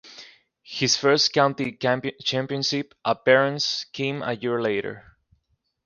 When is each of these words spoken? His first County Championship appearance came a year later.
His 0.63 0.97
first 0.97 1.31
County 1.31 1.73
Championship 1.73 2.95
appearance 3.05 3.85
came 3.93 4.23
a 4.23 4.33
year 4.33 4.59
later. 4.59 5.15